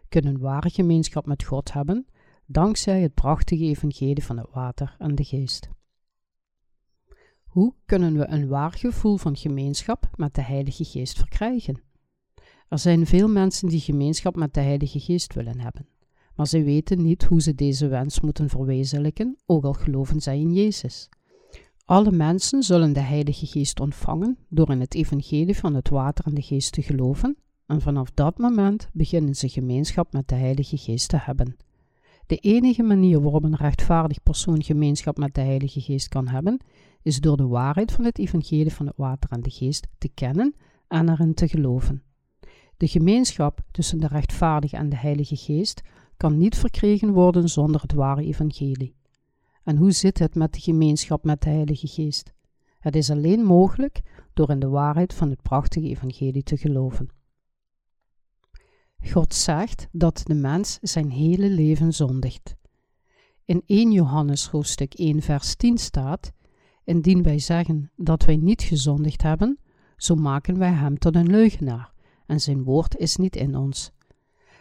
[0.09, 2.07] kunnen ware gemeenschap met God hebben,
[2.47, 5.69] dankzij het prachtige evangelie van het water en de geest.
[7.45, 11.83] Hoe kunnen we een waar gevoel van gemeenschap met de Heilige Geest verkrijgen?
[12.69, 15.89] Er zijn veel mensen die gemeenschap met de Heilige Geest willen hebben,
[16.35, 20.53] maar ze weten niet hoe ze deze wens moeten verwezenlijken, ook al geloven zij in
[20.53, 21.09] Jezus.
[21.89, 26.35] Alle mensen zullen de Heilige Geest ontvangen door in het evangelie van het water en
[26.35, 31.09] de geest te geloven, en vanaf dat moment beginnen ze gemeenschap met de Heilige Geest
[31.09, 31.57] te hebben.
[32.27, 36.61] De enige manier waarop een rechtvaardig persoon gemeenschap met de Heilige Geest kan hebben,
[37.03, 40.55] is door de waarheid van het evangelie van het water en de geest te kennen
[40.89, 42.03] en erin te geloven.
[42.77, 45.83] De gemeenschap tussen de rechtvaardige en de Heilige Geest
[46.17, 48.98] kan niet verkregen worden zonder het ware evangelie.
[49.65, 52.33] En hoe zit het met de gemeenschap met de Heilige Geest?
[52.79, 54.01] Het is alleen mogelijk
[54.35, 57.09] door in de waarheid van het prachtige evangelie te geloven.
[59.05, 62.57] God zegt dat de mens zijn hele leven zondigt.
[63.45, 66.33] In 1 Johannes hoofdstuk 1 vers 10 staat:
[66.85, 69.59] Indien wij zeggen dat wij niet gezondigd hebben,
[69.97, 71.93] zo maken wij hem tot een leugenaar,
[72.27, 73.91] en zijn woord is niet in ons.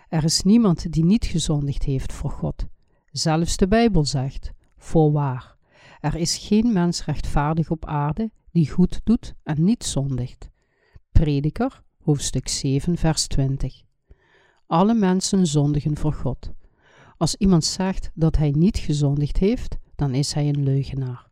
[0.10, 2.65] Er is niemand die niet gezondigd heeft voor God.
[3.12, 5.55] Zelfs de Bijbel zegt: Voorwaar,
[5.99, 10.49] er is geen mens rechtvaardig op aarde die goed doet en niet zondigt.
[11.11, 13.81] Prediker, hoofdstuk 7, vers 20.
[14.67, 16.51] Alle mensen zondigen voor God.
[17.17, 21.29] Als iemand zegt dat hij niet gezondigd heeft, dan is hij een leugenaar.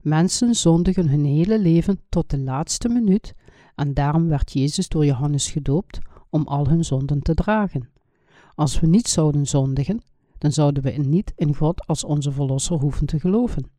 [0.00, 3.34] Mensen zondigen hun hele leven tot de laatste minuut
[3.74, 5.98] en daarom werd Jezus door Johannes gedoopt
[6.30, 7.88] om al hun zonden te dragen.
[8.54, 10.02] Als we niet zouden zondigen,
[10.42, 13.70] dan zouden we niet in God als onze Verlosser hoeven te geloven.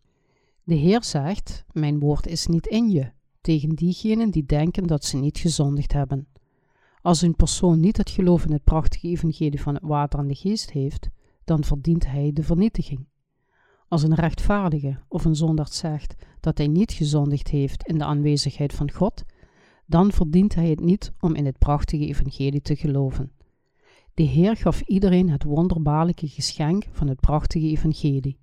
[0.64, 5.18] De Heer zegt: Mijn woord is niet in je, tegen diegenen die denken dat ze
[5.18, 6.28] niet gezondigd hebben.
[7.02, 10.36] Als een persoon niet het geloof in het prachtige evangelie van het water en de
[10.36, 11.10] geest heeft,
[11.44, 13.08] dan verdient hij de vernietiging.
[13.88, 18.74] Als een rechtvaardige of een zondaard zegt dat hij niet gezondigd heeft in de aanwezigheid
[18.74, 19.24] van God,
[19.86, 23.32] dan verdient hij het niet om in het prachtige evangelie te geloven.
[24.14, 28.38] De Heer gaf iedereen het wonderbaarlijke geschenk van het prachtige evangelie.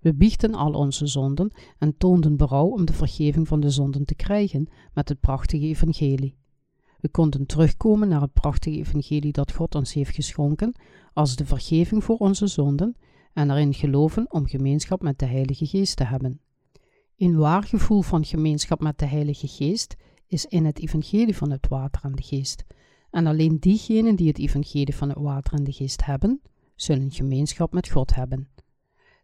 [0.00, 4.14] We biechten al onze zonden en toonden berouw om de vergeving van de zonden te
[4.14, 6.36] krijgen met het prachtige evangelie.
[7.00, 10.74] We konden terugkomen naar het prachtige evangelie dat God ons heeft geschonken
[11.12, 12.96] als de vergeving voor onze zonden
[13.32, 16.40] en erin geloven om gemeenschap met de Heilige Geest te hebben.
[17.16, 21.68] Een waar gevoel van gemeenschap met de Heilige Geest is in het evangelie van het
[21.68, 22.64] water en de geest.
[23.14, 26.40] En alleen diegenen die het evangelie van het water en de geest hebben,
[26.74, 28.48] zullen gemeenschap met God hebben.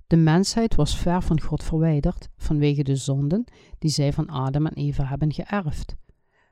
[0.07, 3.45] De mensheid was ver van God verwijderd vanwege de zonden
[3.79, 5.97] die zij van Adam en Eva hebben geërfd.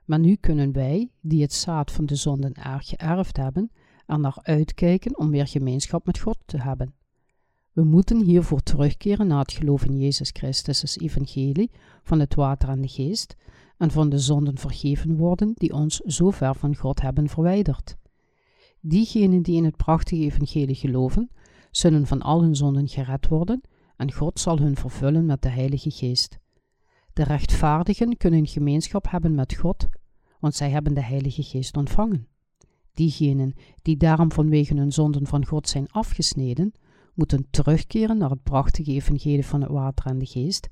[0.04, 3.70] Maar nu kunnen wij, die het zaad van de zonden erg geërfd hebben,
[4.06, 6.94] er naar uitkijken om weer gemeenschap met God te hebben.
[7.78, 11.70] We moeten hiervoor terugkeren naar het geloof in Jezus Christus' evangelie
[12.02, 13.36] van het water en de geest
[13.76, 17.96] en van de zonden vergeven worden die ons zo ver van God hebben verwijderd.
[18.80, 21.30] Diegenen die in het prachtige evangelie geloven,
[21.70, 23.60] zullen van al hun zonden gered worden
[23.96, 26.38] en God zal hun vervullen met de Heilige Geest.
[27.12, 29.88] De rechtvaardigen kunnen gemeenschap hebben met God,
[30.40, 32.28] want zij hebben de Heilige Geest ontvangen.
[32.92, 36.72] Diegenen die daarom vanwege hun zonden van God zijn afgesneden,
[37.18, 40.68] moeten terugkeren naar het prachtige evangelie van het water en de geest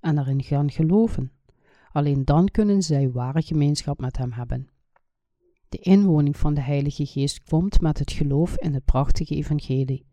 [0.00, 1.30] en erin gaan geloven.
[1.92, 4.68] Alleen dan kunnen zij ware gemeenschap met Hem hebben.
[5.68, 10.06] De inwoning van de Heilige Geest komt met het geloof in het prachtige evangelie.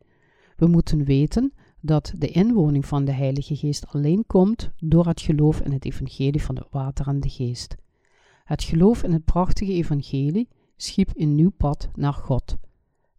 [0.55, 5.59] We moeten weten dat de inwoning van de Heilige Geest alleen komt door het geloof
[5.61, 7.75] in het evangelie van het water en de geest.
[8.43, 12.57] Het geloof in het prachtige evangelie schiep een nieuw pad naar God.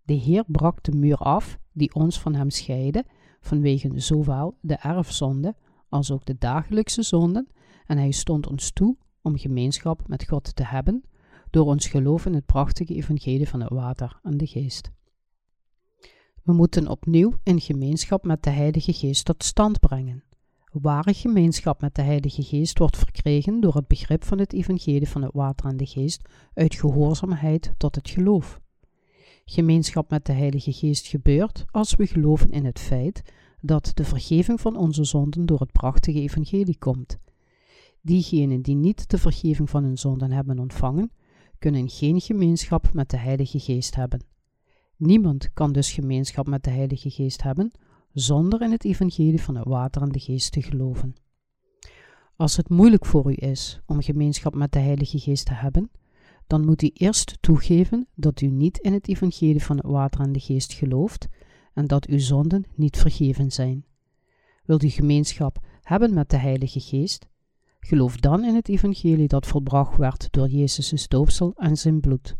[0.09, 3.05] De Heer brak de muur af die ons van Hem scheidde,
[3.41, 5.57] vanwege zowel de erfzonde
[5.89, 7.49] als ook de dagelijkse zonden,
[7.87, 11.05] en Hij stond ons toe om gemeenschap met God te hebben
[11.51, 14.91] door ons geloof in het prachtige evangelie van het water en de geest.
[16.43, 20.25] We moeten opnieuw in gemeenschap met de Heilige Geest tot stand brengen.
[20.73, 25.23] Ware gemeenschap met de Heilige Geest wordt verkregen door het begrip van het evangelie van
[25.23, 28.61] het water en de geest uit gehoorzaamheid tot het geloof.
[29.51, 33.23] Gemeenschap met de Heilige Geest gebeurt als we geloven in het feit
[33.61, 37.19] dat de vergeving van onze zonden door het prachtige evangelie komt.
[38.01, 41.11] Diegenen die niet de vergeving van hun zonden hebben ontvangen,
[41.59, 44.25] kunnen geen gemeenschap met de Heilige Geest hebben.
[44.97, 47.71] Niemand kan dus gemeenschap met de Heilige Geest hebben
[48.13, 51.15] zonder in het evangelie van het water en de geest te geloven.
[52.37, 55.91] Als het moeilijk voor u is om gemeenschap met de Heilige Geest te hebben,
[56.49, 60.33] dan moet u eerst toegeven dat u niet in het evangelie van het water en
[60.33, 61.29] de geest gelooft
[61.75, 63.85] en dat uw zonden niet vergeven zijn.
[64.65, 67.29] Wilt u gemeenschap hebben met de Heilige Geest?
[67.81, 72.37] Geloof dan in het evangelie dat volbracht werd door Jezus' doopsel en zijn bloed.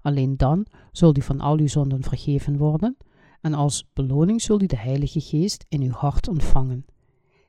[0.00, 2.96] Alleen dan zult u van al uw zonden vergeven worden
[3.40, 6.84] en als beloning zult u de Heilige Geest in uw hart ontvangen.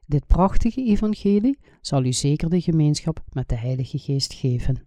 [0.06, 4.84] Dit prachtige evangelie zal u zeker de gemeenschap met de Heilige Geest geven.